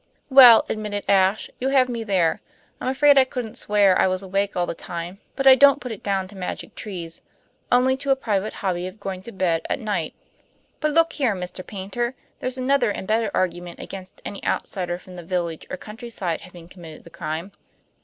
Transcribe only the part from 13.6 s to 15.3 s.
against any outsider from the